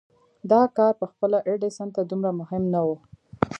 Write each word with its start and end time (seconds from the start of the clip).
دا 0.51 0.61
کار 0.77 0.93
خپله 1.11 1.37
ايډېسن 1.49 1.87
ته 1.95 2.01
دومره 2.09 2.31
مهم 2.39 2.63
نه 2.73 2.81
و. 2.85 2.89